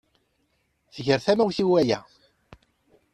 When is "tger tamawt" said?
0.95-1.57